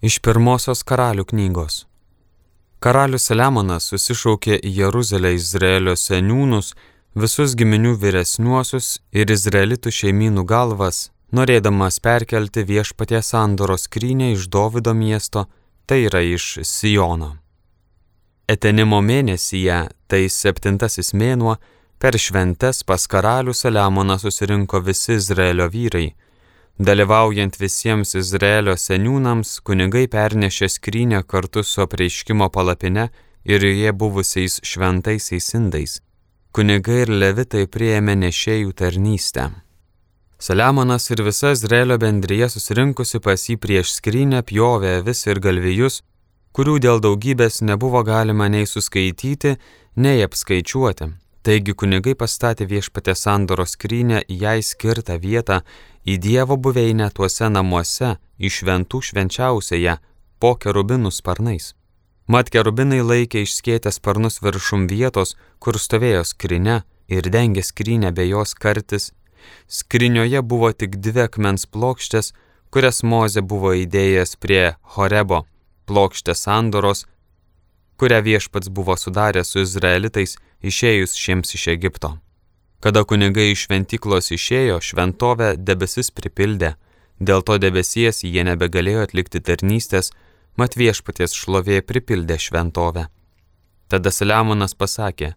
[0.00, 1.82] Iš pirmosios karalių knygos.
[2.80, 6.70] Karalius Saliamonas susišaukė į Jeruzalę Izraelio seniūnus,
[7.12, 15.44] visus giminių vyresniuosius ir izraelitų šeimynų galvas, norėdamas perkelti viešpaties sandoro skrynę iš Dovido miesto,
[15.84, 17.34] tai yra iš Sijono.
[18.48, 21.58] Etenimo mėnesyje, tai septintasis mėnuo,
[22.00, 26.08] per šventes pas karalių Saliamoną susirinko visi Izraelio vyrai
[26.80, 33.10] Dalyvaujant visiems Izraelio seniūnams, kunigai pernešė skrynę kartu su apreiškimo palapine
[33.44, 35.98] ir joje buvusiais šventaisiais indais.
[36.56, 39.50] Kunigai ir levitai prieėmė nešėjų tarnystę.
[40.40, 46.00] Saliamonas ir visa Izraelio bendryje susirinkusi pas jį prieš skrynę pjovė vis ir galvijus,
[46.56, 49.58] kurių dėl daugybės nebuvo galima nei suskaityti,
[50.00, 51.12] nei apskaičiuoti.
[51.42, 55.62] Taigi kunigai pastatė viešpatę sandoro skrynę į jai skirtą vietą
[56.04, 59.96] į Dievo buveinę tuose namuose, iš šventų švenčiausioje,
[60.40, 61.72] po kerubinų sparnais.
[62.30, 68.54] Mat kerubinai laikė išskėtę sparnus viršum vietos, kur stovėjo skrinė ir dengė skrinę bei jos
[68.54, 69.10] kartis.
[69.66, 72.32] Skrinioje buvo tik dvi akmens plokštės,
[72.70, 75.46] kurias Moze buvo įdėjęs prie Horebo,
[75.88, 77.06] plokštės sandoros,
[78.00, 80.36] kurią viešpats buvo sudaręs su izraelitais
[80.70, 82.14] išėjus šiems iš Egipto.
[82.80, 86.70] Kada kunigai iš šventyklos išėjo, šventovę debesis pripildė,
[87.20, 90.14] dėl to debesies jie nebegalėjo atlikti tarnystės,
[90.56, 93.04] mat viešpaties šlovė pripildė šventovę.
[93.92, 95.34] Tada Saliamonas pasakė,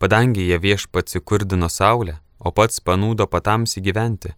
[0.00, 4.32] padangi jie viešpats įkurdino saulę, o pats panūdo patamsi gyventi.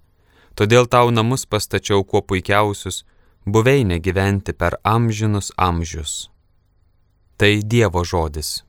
[0.58, 3.04] Todėl tau namus pastačiau kuo puikiausius,
[3.46, 6.30] buveinė gyventi per amžinus amžius.
[7.40, 8.64] Tai Dievo žodis.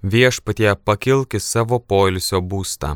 [0.00, 2.94] Viešpatie pakilki savo poilsio būstą.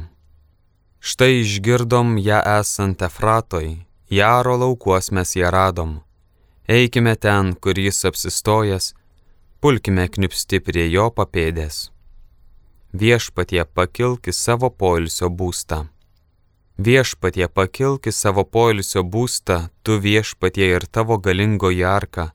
[0.96, 3.68] Štai išgirdom ją esant Efratoj,
[4.08, 6.00] Jaro laukuos mes ją radom.
[6.64, 8.94] Eikime ten, kur jis apsistojęs,
[9.60, 11.90] pulkime knipsti prie jo papėdės.
[12.96, 15.84] Viešpatie pakilki savo poilsio būstą.
[16.78, 22.32] Viešpatie pakilki savo poilsio būstą, tu viešpatie ir tavo galingoji arka.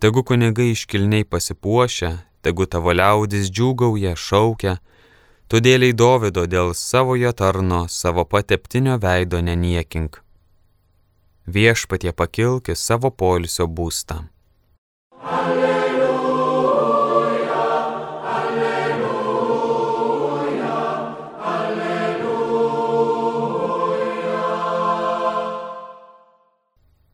[0.00, 4.78] Tegu kunigai iškilniai pasipuošia, tegu tavo liaudis džiūgauja, šaukia,
[5.52, 10.22] todėliai Dovido dėl savojo tarno, savo pateptinio veido neniekink.
[11.44, 14.22] Viešpatie pakilki savo polisio būstą.
[15.22, 15.71] Alleluja,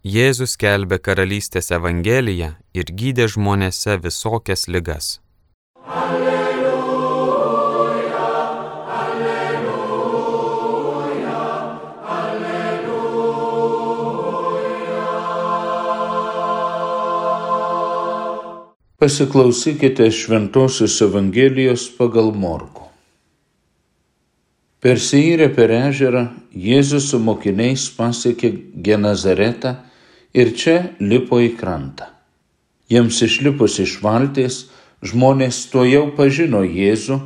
[0.07, 5.19] Jėzus kelbė karalystės evangeliją ir gydė žmonėse visokias ligas.
[5.83, 6.71] Alleluja,
[8.95, 9.83] alleluja,
[12.07, 12.95] alleluja.
[19.03, 22.87] Pasiklausykite Šventojios Evangelijos pagal Morku.
[24.79, 29.88] Persirę per ežerą Jėzus su mokiniais pasiekė Genazaretą
[30.35, 32.11] ir čia lipo į krantą.
[32.89, 34.63] Jiems išlipus iš valties,
[35.05, 37.19] žmonės to jau pažino Jėzų,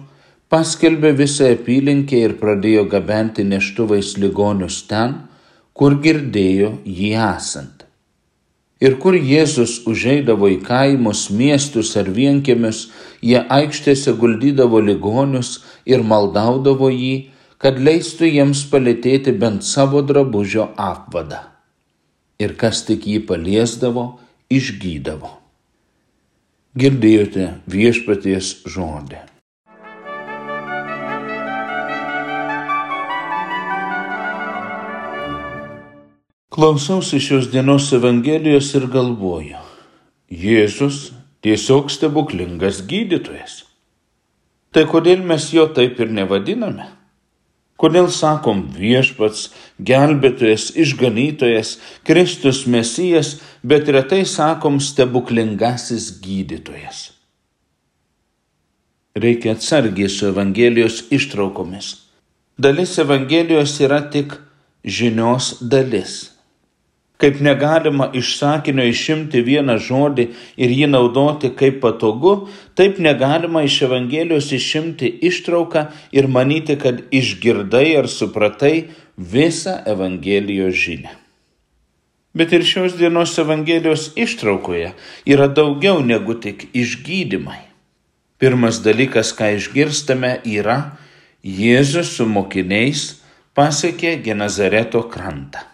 [0.52, 5.14] paskelbė visą apylinkę ir pradėjo gabenti neštuvais ligonius ten,
[5.72, 7.86] kur girdėjo jį esant.
[8.82, 12.88] Ir kur Jėzus užeidavo į kaimus, miestus ar vienkiemius,
[13.22, 17.14] jie aikštėse guldydavo ligonius ir maldaudavo jį,
[17.62, 21.51] kad leistų jiems palėtėti bent savo drabužio apvadą.
[22.42, 24.08] Ir kas tik jį paliesdavo,
[24.50, 25.36] išgydavo
[26.72, 29.20] girdėjote viešpaties žodį.
[36.52, 39.60] Klausausi šios dienos Evangelijos ir galvoju,
[40.32, 41.10] Jėzus
[41.44, 43.62] tiesiog stebuklingas gydytojas.
[44.72, 46.88] Tai kodėl mes jo taip ir nevadiname?
[47.82, 49.48] Kodėl sakom viešpats,
[49.82, 51.74] gelbėtojas, išganytojas,
[52.06, 57.08] Kristus mesijas, bet retai sakom stebuklingasis gydytojas?
[59.18, 61.96] Reikia atsargiai su Evangelijos ištraukomis.
[62.56, 64.38] Dalis Evangelijos yra tik
[64.86, 66.31] žinios dalis
[67.22, 70.24] kaip negalima iš sakinio išimti vieną žodį
[70.58, 77.86] ir jį naudoti kaip patogu, taip negalima iš Evangelijos išimti ištrauką ir manyti, kad išgirdai
[78.00, 81.14] ar supratai visą Evangelijos žinią.
[82.34, 84.92] Bet ir šios dienos Evangelijos ištraukoje
[85.28, 87.60] yra daugiau negu tik išgydymai.
[88.42, 90.96] Pirmas dalykas, ką išgirstame, yra
[91.46, 93.12] Jėzus su mokiniais
[93.54, 95.71] pasiekė Genazareto krantą.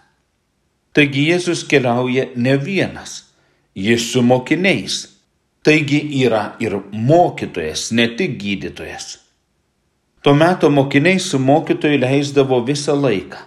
[0.98, 3.12] Taigi Jėzus keliauja ne vienas,
[3.78, 4.96] jis su mokiniais.
[5.62, 9.20] Taigi yra ir mokytojas, ne tik gydytojas.
[10.26, 13.44] Tuo metu mokiniai su mokytoju leisdavo visą laiką.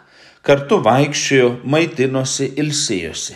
[0.48, 3.36] Kartu vaikščiojo, maitinosi, ilsėjosi.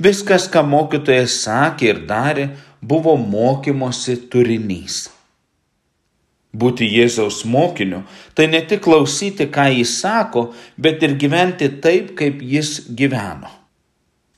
[0.00, 2.48] Viskas, ką mokytojas sakė ir darė,
[2.80, 5.02] buvo mokymosi turinys.
[6.52, 8.02] Būti Jėzaus mokiniu-
[8.34, 13.48] tai ne tik klausyti, ką jis sako, bet ir gyventi taip, kaip jis gyveno.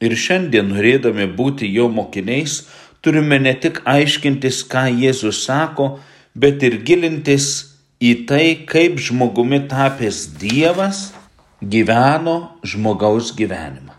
[0.00, 2.62] Ir šiandien, norėdami būti jo mokiniais,
[3.02, 5.98] turime ne tik aiškintis, ką Jėzus sako,
[6.36, 11.12] bet ir gilintis į tai, kaip žmogumi tapęs Dievas
[11.62, 13.93] gyveno žmogaus gyvenimą.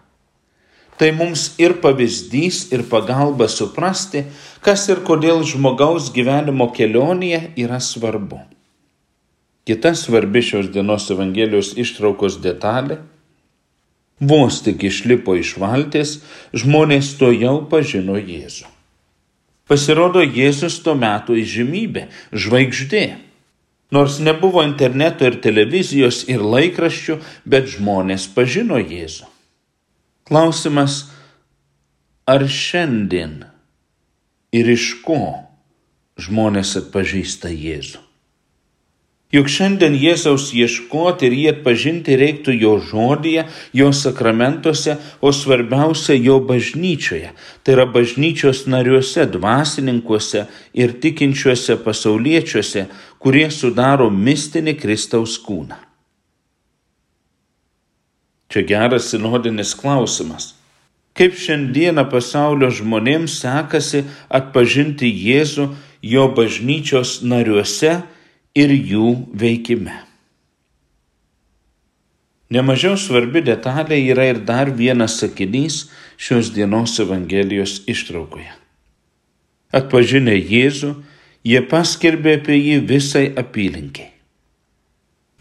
[0.95, 4.23] Tai mums ir pavyzdys, ir pagalba suprasti,
[4.63, 8.39] kas ir kodėl žmogaus gyvenimo kelionėje yra svarbu.
[9.67, 12.99] Kita svarbi šios dienos Evangelijos ištraukos detalė-
[14.31, 16.21] vos tik išlipo iš valties,
[16.53, 18.71] žmonės to jau pažino Jėzų.
[19.67, 23.15] Pasirodo, Jėzus tuo metu įžymybė, žvaigždė.
[23.91, 29.34] Nors nebuvo interneto ir televizijos ir laikraščių, bet žmonės pažino Jėzų.
[30.25, 31.03] Klausimas,
[32.25, 33.43] ar šiandien
[34.49, 35.19] ir iš ko
[36.17, 38.01] žmonės atpažįsta Jėzų?
[39.37, 43.45] Juk šiandien Jėzaus ieškoti ir jį atpažinti reiktų jo žodėje,
[43.77, 52.89] jo sakramentuose, o svarbiausia jo bažnyčioje, tai yra bažnyčios nariuose, dvasininkuose ir tikinčiuose pasauliečiuose,
[53.21, 55.84] kurie sudaro mistinį Kristaus kūną.
[58.55, 60.53] Čia geras sinodinis klausimas.
[61.11, 65.65] Kaip šiandieną pasaulio žmonėms sekasi atpažinti Jėzų
[65.99, 67.97] jo bažnyčios nariuose
[68.55, 69.97] ir jų veikime.
[72.55, 78.55] Nemažiau svarbi detalė yra ir dar vienas sakinys šios dienos Evangelijos ištraukoje.
[79.75, 80.95] Atpažinę Jėzų,
[81.43, 84.14] jie paskelbė apie jį visai apylinkiai.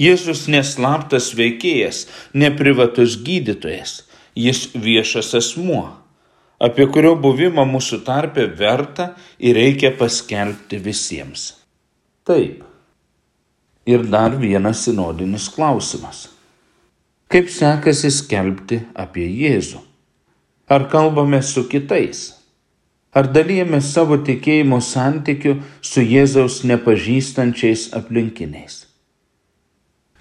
[0.00, 4.00] Jėzus neslaptas veikėjas, neprivatus gydytojas,
[4.35, 5.85] jis viešas asmuo,
[6.58, 11.52] apie kurio buvimą mūsų tarpe verta ir reikia paskelbti visiems.
[12.26, 12.64] Taip.
[13.87, 16.25] Ir dar vienas sinodinis klausimas.
[17.31, 19.79] Kaip sekasi skelbti apie Jėzų?
[20.75, 22.32] Ar kalbame su kitais?
[23.14, 28.94] Ar dalyjame savo tikėjimo santykiu su Jėzaus nepažįstančiais aplinkiniais?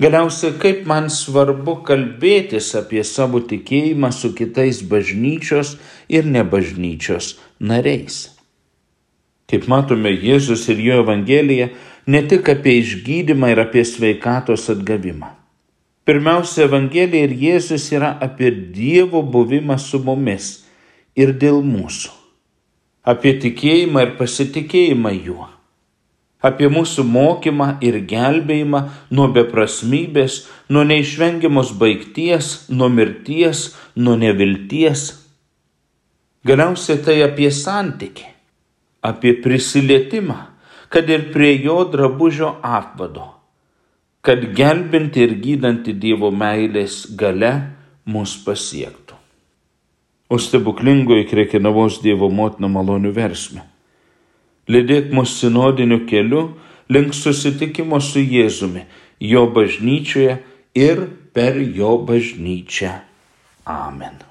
[0.04, 5.78] Galiausiai, kaip man svarbu kalbėtis apie savo tikėjimą su kitais bažnyčios
[6.12, 7.30] ir nebažnyčios
[7.64, 8.18] nariais.
[9.48, 11.70] Kaip matome, Jėzus ir jo Evangelija
[12.12, 15.32] ne tik apie išgydymą ir apie sveikatos atgavimą.
[16.04, 20.52] Pirmiausia, Evangelija ir Jėzus yra apie Dievo buvimą su mumis
[21.16, 22.12] ir dėl mūsų,
[23.08, 25.54] apie tikėjimą ir pasitikėjimą juo
[26.44, 28.84] apie mūsų mokymą ir gelbėjimą
[29.16, 35.06] nuo beprasmybės, nuo neišvengiamos baigties, nuo mirties, nuo nevilties.
[36.44, 38.28] Galiausiai tai apie santyki,
[39.02, 40.40] apie prisilietimą,
[40.92, 43.30] kad ir prie jo drabužio apvado,
[44.24, 47.54] kad gelbinti ir gydanti Dievo meilės gale
[48.06, 49.16] mus pasiektų.
[50.28, 53.70] O stebuklingoji krekinavos Dievo motina malonių versmė
[54.72, 56.44] Lydėk mus sinodiniu keliu
[56.90, 58.86] link susitikimo su Jėzumi,
[59.20, 60.38] jo bažnyčioje
[60.76, 62.94] ir per jo bažnyčią.
[63.66, 64.22] Amen.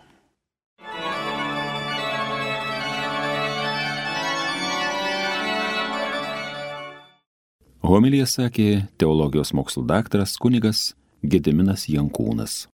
[7.83, 12.71] Homilija sakė teologijos mokslo daktaras kunigas Gediminas Jankūnas.